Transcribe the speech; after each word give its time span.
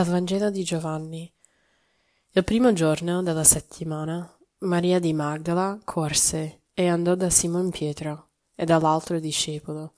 Dal 0.00 0.08
Vangelo 0.08 0.48
di 0.48 0.64
Giovanni. 0.64 1.30
Il 2.30 2.42
primo 2.42 2.72
giorno 2.72 3.22
della 3.22 3.44
settimana, 3.44 4.34
Maria 4.60 4.98
di 4.98 5.12
Magdala 5.12 5.78
corse 5.84 6.62
e 6.72 6.88
andò 6.88 7.14
da 7.14 7.28
Simon 7.28 7.68
Pietro 7.68 8.30
e 8.54 8.64
dall'altro 8.64 9.20
discepolo, 9.20 9.96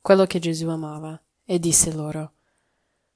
quello 0.00 0.24
che 0.26 0.38
Gesù 0.38 0.68
amava, 0.68 1.20
e 1.44 1.58
disse 1.58 1.92
loro, 1.92 2.34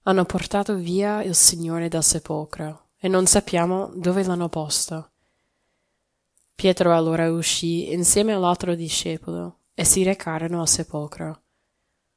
Hanno 0.02 0.24
portato 0.24 0.74
via 0.74 1.22
il 1.22 1.36
Signore 1.36 1.86
dal 1.86 2.02
sepolcro, 2.02 2.88
e 2.98 3.06
non 3.06 3.26
sappiamo 3.26 3.92
dove 3.94 4.24
l'hanno 4.24 4.48
posto. 4.48 5.12
Pietro 6.52 6.96
allora 6.96 7.30
uscì 7.30 7.92
insieme 7.92 8.32
all'altro 8.32 8.74
discepolo, 8.74 9.60
e 9.72 9.84
si 9.84 10.02
recarono 10.02 10.62
al 10.62 10.68
sepolcro. 10.68 11.42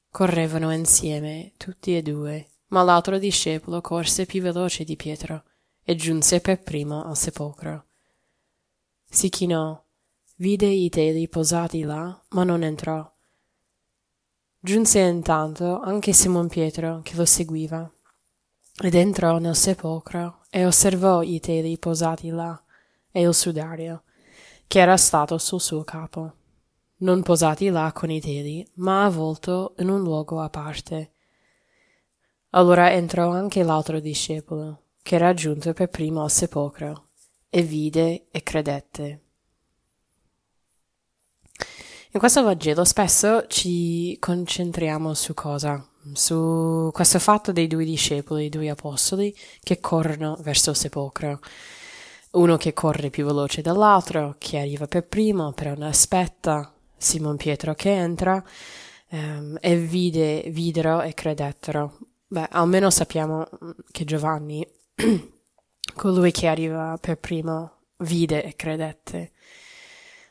Correvano 0.10 0.74
insieme, 0.74 1.54
tutti 1.56 1.96
e 1.96 2.02
due, 2.02 2.48
ma 2.68 2.84
l'altro 2.84 3.18
discepolo 3.18 3.82
corse 3.82 4.26
più 4.26 4.42
veloce 4.42 4.84
di 4.84 4.96
Pietro 4.96 5.44
e 5.84 5.96
giunse 5.96 6.42
per 6.42 6.62
primo 6.62 7.04
al 7.06 7.16
sepolcro. 7.16 7.86
Si 9.10 9.30
chinò, 9.30 9.82
vide 10.36 10.68
i 10.68 10.90
teli 10.90 11.30
posati 11.30 11.82
là, 11.84 12.22
ma 12.30 12.44
non 12.44 12.64
entrò. 12.64 13.10
Giunse 14.60 15.00
intanto 15.00 15.80
anche 15.80 16.12
Simon 16.12 16.48
Pietro 16.50 17.02
che 17.04 17.16
lo 17.16 17.26
seguiva 17.26 17.90
ed 18.82 18.96
entrò 18.96 19.38
nel 19.38 19.56
sepolcro 19.56 20.42
e 20.50 20.66
osservò 20.66 21.22
i 21.22 21.40
teli 21.40 21.78
posati 21.78 22.30
là 22.30 22.62
e 23.12 23.22
il 23.22 23.34
sudario 23.34 24.04
che 24.68 24.80
era 24.80 24.98
stato 24.98 25.38
sul 25.38 25.62
suo 25.62 25.84
capo, 25.84 26.34
non 26.98 27.24
posati 27.24 27.70
là 27.70 27.92
con 27.94 28.12
i 28.12 28.20
teli, 28.20 28.68
ma 28.76 29.06
avvolto 29.06 29.74
in 29.78 29.88
un 29.88 30.02
luogo 30.02 30.42
a 30.42 30.50
parte 30.50 31.14
allora 32.52 32.92
entrò 32.92 33.30
anche 33.30 33.64
l'altro 33.64 34.00
discepolo, 34.00 34.84
che 35.02 35.16
era 35.16 35.34
giunto 35.34 35.74
per 35.74 35.90
primo 35.90 36.24
al 36.24 36.32
sepolcro, 36.32 37.08
e 37.50 37.62
vide 37.62 38.28
e 38.32 38.44
credette. 38.44 39.22
In 42.12 42.20
questo 42.20 42.42
Vangelo 42.42 42.84
spesso 42.84 43.46
ci 43.48 44.18
concentriamo 44.20 45.14
su 45.14 45.34
cosa? 45.34 45.86
Su 46.14 46.90
questo 46.94 47.20
fatto 47.20 47.52
dei 47.52 47.68
due 47.68 47.84
discepoli, 47.84 48.46
i 48.46 48.50
due 48.50 48.70
apostoli, 48.70 49.36
che 49.62 49.80
corrono 49.80 50.38
verso 50.42 50.70
il 50.72 50.78
sepolcro. 50.78 51.40
Uno 52.32 52.58
che 52.58 52.74
corre 52.74 53.10
più 53.10 53.26
veloce 53.26 53.62
dell'altro, 53.62 54.36
che 54.38 54.58
arriva 54.58 54.88
per 54.88 55.06
primo, 55.08 55.52
però 55.52 55.72
non 55.72 55.84
aspetta. 55.84 56.74
Simon 56.98 57.36
Pietro 57.36 57.76
che 57.76 57.92
entra 57.92 58.44
um, 59.10 59.58
e 59.60 59.78
vide, 59.78 60.44
videro 60.48 61.02
e 61.02 61.14
credettero. 61.14 61.98
Beh, 62.30 62.48
almeno 62.52 62.90
sappiamo 62.90 63.48
mm, 63.64 63.70
che 63.90 64.04
Giovanni, 64.04 64.68
colui 65.96 66.32
che 66.32 66.48
arriva 66.48 66.98
per 67.00 67.18
primo, 67.20 67.84
vide 68.00 68.44
e 68.44 68.56
credette. 68.56 69.32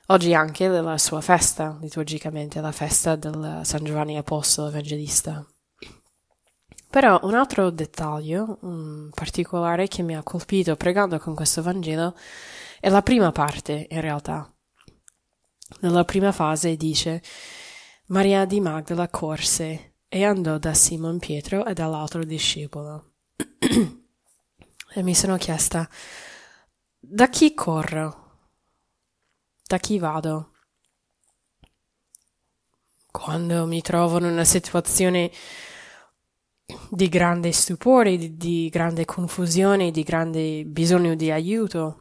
Oggi 0.09 0.35
anche 0.35 0.69
la 0.69 0.99
sua 0.99 1.23
festa, 1.23 1.79
liturgicamente, 1.81 2.61
la 2.61 2.71
festa 2.71 3.17
del 3.17 3.63
San 3.65 3.83
Giovanni 3.83 4.19
Apostolo 4.19 4.69
Evangelista. 4.69 5.45
Però 6.91 7.19
un 7.23 7.35
altro 7.35 7.71
dettaglio 7.71 8.59
un 8.61 9.11
particolare 9.15 9.89
che 9.89 10.03
mi 10.03 10.15
ha 10.15 10.23
colpito 10.23 10.77
pregando 10.77 11.19
con 11.19 11.35
questo 11.35 11.63
Vangelo 11.63 12.15
è 12.79 12.91
la 12.91 13.03
prima 13.03 13.33
parte, 13.33 13.87
in 13.91 14.01
realtà. 14.03 14.49
Nella 15.81 16.05
prima 16.05 16.31
fase 16.31 16.77
dice 16.77 17.23
Maria 18.09 18.45
di 18.45 18.61
Magdala 18.61 19.09
corse 19.09 19.96
e 20.17 20.25
andò 20.25 20.57
da 20.57 20.73
Simon 20.73 21.19
Pietro 21.19 21.67
e 21.67 21.75
dall'altro 21.75 22.25
discepolo. 22.25 23.17
e 24.95 25.03
mi 25.03 25.15
sono 25.15 25.37
chiesta, 25.37 25.87
da 26.99 27.29
chi 27.29 27.53
corro? 27.53 28.25
Da 29.67 29.77
chi 29.77 29.99
vado? 29.99 30.53
Quando 33.11 33.67
mi 33.67 33.83
trovo 33.83 34.17
in 34.17 34.25
una 34.25 34.45
situazione 34.45 35.31
di 36.89 37.09
grande 37.11 37.53
stupore, 37.53 38.17
di, 38.17 38.39
di 38.39 38.71
grande 38.71 39.05
confusione, 39.05 39.91
di 39.91 40.03
grande 40.03 40.65
bisogno 40.65 41.15
di 41.15 41.31
aiuto. 41.31 42.01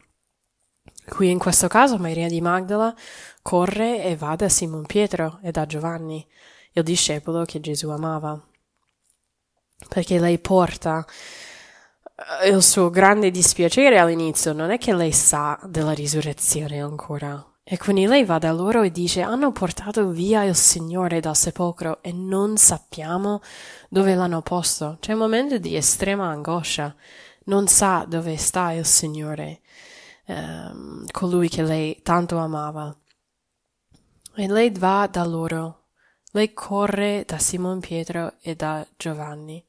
Qui 1.06 1.30
in 1.30 1.38
questo 1.38 1.68
caso 1.68 1.98
Maria 1.98 2.28
di 2.28 2.40
Magdala 2.40 2.96
corre 3.42 4.02
e 4.02 4.16
va 4.16 4.36
da 4.36 4.48
Simon 4.48 4.86
Pietro 4.86 5.38
e 5.42 5.50
da 5.50 5.66
Giovanni 5.66 6.26
il 6.76 6.82
discepolo 6.82 7.44
che 7.44 7.60
Gesù 7.60 7.88
amava. 7.88 8.38
Perché 9.88 10.18
lei 10.18 10.38
porta 10.38 11.04
eh, 12.42 12.48
il 12.48 12.62
suo 12.62 12.90
grande 12.90 13.30
dispiacere 13.30 13.98
all'inizio, 13.98 14.52
non 14.52 14.70
è 14.70 14.78
che 14.78 14.94
lei 14.94 15.12
sa 15.12 15.58
della 15.64 15.92
risurrezione 15.92 16.80
ancora. 16.80 17.44
E 17.64 17.78
quindi 17.78 18.06
lei 18.06 18.24
va 18.24 18.38
da 18.38 18.52
loro 18.52 18.82
e 18.82 18.92
dice 18.92 19.22
hanno 19.22 19.52
portato 19.52 20.10
via 20.10 20.44
il 20.44 20.54
Signore 20.54 21.18
dal 21.18 21.34
sepolcro 21.34 22.02
e 22.02 22.12
non 22.12 22.58
sappiamo 22.58 23.40
dove 23.88 24.14
l'hanno 24.14 24.42
posto. 24.42 24.98
C'è 25.00 25.12
un 25.12 25.18
momento 25.18 25.58
di 25.58 25.76
estrema 25.76 26.28
angoscia. 26.28 26.94
Non 27.46 27.68
sa 27.68 28.04
dove 28.06 28.36
sta 28.36 28.72
il 28.72 28.84
Signore, 28.84 29.60
ehm, 30.26 31.06
colui 31.10 31.48
che 31.48 31.62
lei 31.62 32.00
tanto 32.02 32.38
amava. 32.38 32.94
E 34.34 34.46
lei 34.48 34.70
va 34.70 35.08
da 35.10 35.24
loro 35.24 35.85
lei 36.36 36.52
corre 36.52 37.24
da 37.26 37.38
Simon 37.38 37.80
Pietro 37.80 38.34
e 38.42 38.54
da 38.54 38.86
Giovanni. 38.96 39.64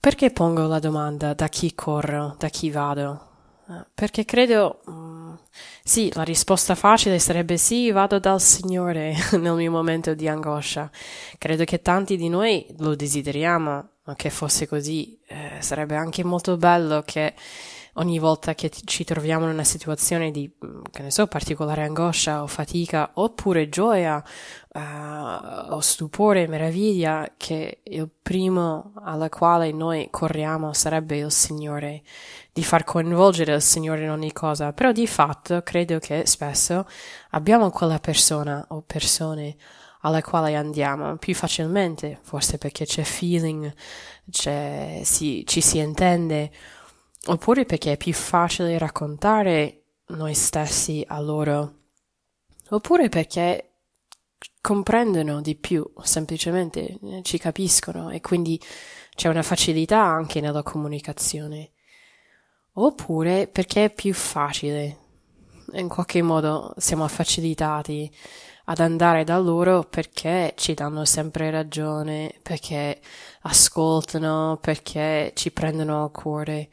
Perché 0.00 0.30
pongo 0.30 0.66
la 0.66 0.78
domanda 0.78 1.34
da 1.34 1.48
chi 1.48 1.74
corro, 1.74 2.34
da 2.38 2.48
chi 2.48 2.70
vado? 2.70 3.32
Eh, 3.68 3.84
perché 3.94 4.24
credo, 4.24 4.80
mm, 4.90 5.34
sì, 5.82 6.10
la 6.14 6.22
risposta 6.22 6.74
facile 6.74 7.18
sarebbe 7.18 7.58
sì, 7.58 7.90
vado 7.90 8.18
dal 8.18 8.40
Signore 8.40 9.14
nel 9.38 9.54
mio 9.54 9.70
momento 9.70 10.14
di 10.14 10.28
angoscia. 10.28 10.90
Credo 11.36 11.64
che 11.64 11.82
tanti 11.82 12.16
di 12.16 12.30
noi 12.30 12.66
lo 12.78 12.94
desideriamo, 12.94 13.88
ma 14.04 14.14
che 14.16 14.30
fosse 14.30 14.66
così. 14.66 15.18
Eh, 15.26 15.60
sarebbe 15.60 15.96
anche 15.96 16.24
molto 16.24 16.56
bello 16.56 17.02
che 17.04 17.34
ogni 17.94 18.18
volta 18.18 18.54
che 18.54 18.70
ci 18.70 19.04
troviamo 19.04 19.44
in 19.44 19.52
una 19.52 19.64
situazione 19.64 20.30
di, 20.30 20.50
mm, 20.64 20.82
che 20.90 21.02
ne 21.02 21.10
so, 21.10 21.26
particolare 21.26 21.82
angoscia 21.82 22.42
o 22.42 22.46
fatica, 22.46 23.10
oppure 23.14 23.68
gioia 23.68 24.22
uh, 24.72 25.72
o 25.72 25.80
stupore, 25.80 26.46
meraviglia, 26.48 27.32
che 27.36 27.80
il 27.84 28.08
primo 28.22 28.92
alla 29.02 29.28
quale 29.28 29.70
noi 29.72 30.08
corriamo 30.10 30.72
sarebbe 30.72 31.18
il 31.18 31.30
Signore, 31.30 32.02
di 32.52 32.64
far 32.64 32.84
coinvolgere 32.84 33.54
il 33.54 33.62
Signore 33.62 34.04
in 34.04 34.10
ogni 34.10 34.32
cosa, 34.32 34.72
però 34.72 34.92
di 34.92 35.06
fatto 35.06 35.62
credo 35.62 35.98
che 35.98 36.26
spesso 36.26 36.86
abbiamo 37.30 37.70
quella 37.70 37.98
persona 37.98 38.64
o 38.68 38.82
persone 38.82 39.56
alla 40.00 40.20
quale 40.20 40.54
andiamo 40.54 41.16
più 41.16 41.34
facilmente, 41.34 42.18
forse 42.22 42.58
perché 42.58 42.84
c'è 42.84 43.02
feeling, 43.02 43.72
c'è, 44.30 45.00
si, 45.02 45.44
ci 45.46 45.62
si 45.62 45.78
intende, 45.78 46.50
oppure 47.26 47.64
perché 47.64 47.92
è 47.92 47.96
più 47.96 48.12
facile 48.12 48.78
raccontare 48.78 49.82
noi 50.08 50.34
stessi 50.34 51.04
a 51.06 51.20
loro, 51.20 51.80
oppure 52.70 53.08
perché 53.08 53.70
comprendono 54.60 55.40
di 55.40 55.56
più, 55.56 55.84
semplicemente 56.02 56.98
eh, 57.02 57.20
ci 57.22 57.38
capiscono 57.38 58.10
e 58.10 58.20
quindi 58.20 58.60
c'è 59.14 59.28
una 59.28 59.42
facilità 59.42 60.02
anche 60.02 60.40
nella 60.40 60.62
comunicazione. 60.62 61.70
Oppure 62.76 63.46
perché 63.46 63.84
è 63.84 63.92
più 63.92 64.12
facile, 64.14 64.98
in 65.74 65.88
qualche 65.88 66.22
modo 66.22 66.74
siamo 66.76 67.06
facilitati 67.06 68.10
ad 68.64 68.80
andare 68.80 69.24
da 69.24 69.38
loro 69.38 69.84
perché 69.84 70.54
ci 70.56 70.74
danno 70.74 71.04
sempre 71.04 71.50
ragione, 71.50 72.34
perché 72.42 73.00
ascoltano, 73.42 74.58
perché 74.60 75.32
ci 75.34 75.50
prendono 75.52 76.04
a 76.04 76.10
cuore. 76.10 76.70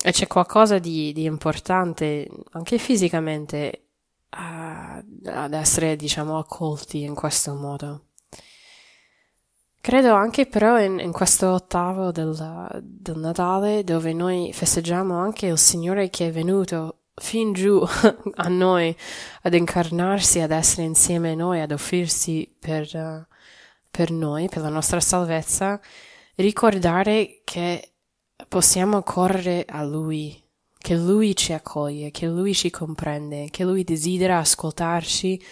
E 0.00 0.12
c'è 0.12 0.26
qualcosa 0.28 0.78
di, 0.78 1.12
di 1.12 1.24
importante 1.24 2.28
anche 2.52 2.78
fisicamente 2.78 3.88
a, 4.30 5.02
ad 5.24 5.52
essere, 5.52 5.96
diciamo, 5.96 6.38
accolti 6.38 7.02
in 7.02 7.14
questo 7.14 7.54
modo. 7.54 8.04
Credo 9.80 10.12
anche 10.14 10.46
però 10.46 10.80
in, 10.80 10.98
in 10.98 11.12
questo 11.12 11.50
ottavo 11.52 12.12
del, 12.12 12.80
del, 12.82 13.16
Natale 13.16 13.84
dove 13.84 14.12
noi 14.12 14.52
festeggiamo 14.52 15.16
anche 15.16 15.46
il 15.46 15.56
Signore 15.58 16.10
che 16.10 16.28
è 16.28 16.30
venuto 16.30 17.04
fin 17.14 17.52
giù 17.52 17.82
a 18.34 18.48
noi 18.48 18.94
ad 19.42 19.54
incarnarsi, 19.54 20.40
ad 20.40 20.50
essere 20.50 20.82
insieme 20.82 21.32
a 21.32 21.34
noi, 21.34 21.60
ad 21.60 21.72
offrirsi 21.72 22.54
per, 22.58 23.26
per 23.90 24.10
noi, 24.10 24.48
per 24.48 24.62
la 24.62 24.68
nostra 24.68 25.00
salvezza, 25.00 25.80
ricordare 26.34 27.40
che 27.44 27.94
possiamo 28.46 29.02
correre 29.02 29.64
a 29.68 29.82
Lui, 29.82 30.40
che 30.78 30.94
Lui 30.94 31.34
ci 31.34 31.52
accoglie, 31.52 32.10
che 32.10 32.26
Lui 32.26 32.54
ci 32.54 32.70
comprende, 32.70 33.48
che 33.50 33.64
Lui 33.64 33.82
desidera 33.82 34.38
ascoltarci, 34.38 35.42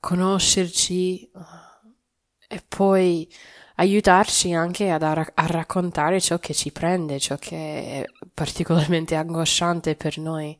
conoscerci 0.00 1.30
e 2.48 2.62
poi 2.66 3.28
aiutarci 3.76 4.52
anche 4.52 4.90
a, 4.90 4.96
a 4.96 5.46
raccontare 5.46 6.20
ciò 6.20 6.38
che 6.38 6.54
ci 6.54 6.72
prende, 6.72 7.18
ciò 7.18 7.36
che 7.36 7.56
è 7.56 8.04
particolarmente 8.32 9.14
angosciante 9.14 9.94
per 9.94 10.18
noi, 10.18 10.58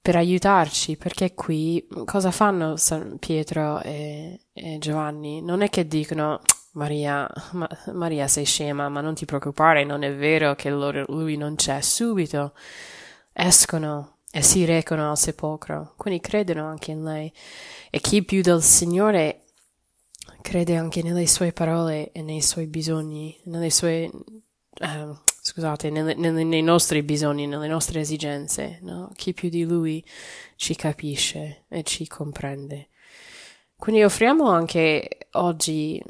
per 0.00 0.16
aiutarci, 0.16 0.96
perché 0.96 1.34
qui 1.34 1.86
cosa 2.04 2.30
fanno 2.30 2.76
San 2.76 3.18
Pietro 3.18 3.80
e, 3.82 4.46
e 4.52 4.78
Giovanni? 4.78 5.42
Non 5.42 5.60
è 5.60 5.68
che 5.68 5.86
dicono 5.86 6.40
Maria, 6.78 7.28
ma, 7.52 7.68
Maria 7.92 8.28
sei 8.28 8.44
scema, 8.44 8.88
ma 8.88 9.00
non 9.00 9.14
ti 9.14 9.24
preoccupare, 9.24 9.84
non 9.84 10.04
è 10.04 10.14
vero 10.14 10.54
che 10.54 10.70
loro, 10.70 11.04
lui 11.08 11.36
non 11.36 11.56
c'è 11.56 11.80
subito. 11.80 12.54
Escono 13.32 14.18
e 14.30 14.42
si 14.42 14.64
recano 14.64 15.10
al 15.10 15.18
sepolcro, 15.18 15.94
quindi 15.96 16.20
credono 16.20 16.66
anche 16.66 16.92
in 16.92 17.02
lei. 17.02 17.32
E 17.90 17.98
chi 17.98 18.22
più 18.22 18.42
del 18.42 18.62
Signore 18.62 19.44
crede 20.40 20.76
anche 20.76 21.02
nelle 21.02 21.26
sue 21.26 21.52
parole 21.52 22.12
e 22.12 22.22
nei 22.22 22.42
suoi 22.42 22.66
bisogni, 22.66 23.36
nelle 23.44 23.70
sue, 23.70 24.10
eh, 24.74 25.12
scusate, 25.40 25.90
nelle, 25.90 26.14
nelle, 26.14 26.44
nei 26.44 26.62
nostri 26.62 27.02
bisogni, 27.02 27.46
nelle 27.46 27.68
nostre 27.68 28.00
esigenze, 28.00 28.78
no? 28.82 29.10
Chi 29.16 29.34
più 29.34 29.48
di 29.48 29.64
lui 29.64 30.04
ci 30.54 30.76
capisce 30.76 31.64
e 31.68 31.82
ci 31.82 32.06
comprende. 32.06 32.88
Quindi 33.76 34.02
offriamo 34.04 34.48
anche 34.48 35.28
oggi, 35.32 36.02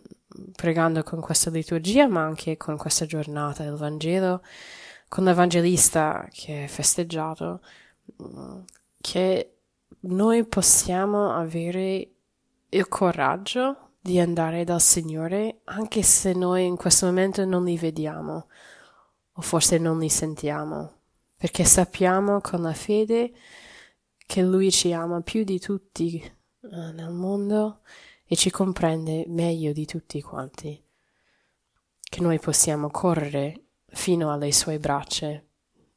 pregando 0.55 1.03
con 1.03 1.21
questa 1.21 1.51
liturgia, 1.51 2.07
ma 2.09 2.23
anche 2.23 2.57
con 2.57 2.77
questa 2.77 3.07
giornata 3.07 3.65
del 3.65 3.77
Vangelo, 3.77 4.43
con 5.09 5.25
l'Evangelista 5.25 6.29
che 6.31 6.65
è 6.65 6.67
festeggiato, 6.67 7.61
che 9.01 9.53
noi 10.01 10.45
possiamo 10.45 11.33
avere 11.33 12.11
il 12.69 12.89
coraggio 12.89 13.91
di 14.01 14.21
andare 14.21 14.65
dal 14.65 14.81
Signore 14.81 15.61
anche 15.65 16.03
se 16.03 16.33
noi 16.33 16.67
in 16.67 16.77
questo 16.77 17.07
momento 17.07 17.45
non 17.45 17.65
li 17.65 17.77
vediamo 17.77 18.47
o 19.33 19.41
forse 19.41 19.79
non 19.79 19.99
li 19.99 20.09
sentiamo, 20.09 20.93
perché 21.37 21.65
sappiamo 21.65 22.41
con 22.41 22.63
la 22.63 22.73
fede 22.73 23.33
che 24.27 24.43
Lui 24.43 24.71
ci 24.71 24.93
ama 24.93 25.21
più 25.21 25.45
di 25.45 25.59
tutti 25.59 26.21
eh, 26.21 26.93
nel 26.93 27.13
mondo 27.13 27.81
e 28.29 28.37
ci 28.37 28.51
comprende 28.51 29.25
meglio 29.27 29.73
di 29.73 29.87
tutti 29.87 30.21
quanti, 30.21 30.81
che 32.01 32.21
noi 32.21 32.39
possiamo 32.39 32.91
correre 32.91 33.63
fino 33.87 34.31
alle 34.31 34.53
sue 34.53 34.79
braccia 34.79 35.43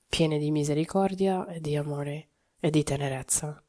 piene 0.08 0.40
di 0.40 0.50
misericordia 0.50 1.46
e 1.48 1.60
di 1.60 1.76
amore 1.76 2.30
e 2.60 2.70
di 2.70 2.84
tenerezza. 2.84 3.62